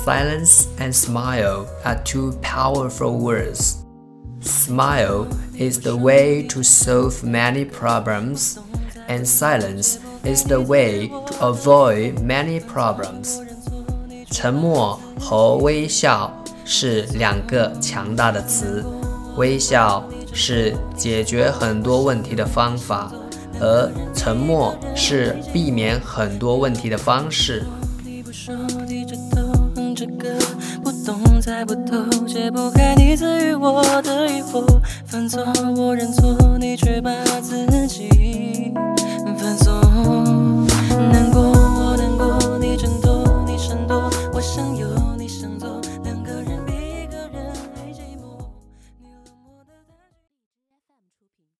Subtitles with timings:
[0.00, 3.84] Silence and smile are two powerful words.
[4.40, 5.28] Smile
[5.58, 8.58] is the way to solve many problems,
[9.08, 13.42] and silence is the way to avoid many problems.
[14.30, 16.32] 沉默和微笑
[16.64, 18.82] 是两个强大的词。
[19.36, 20.02] 微笑
[20.32, 23.12] 是解决很多问题的方法，
[23.60, 27.66] 而沉默是避免很多问题的方式。
[30.01, 30.33] 是个
[30.83, 34.65] 不懂猜不透，解不开你赐予我的疑惑。
[35.05, 35.45] 犯错，
[35.77, 38.60] 我认错，你却把自己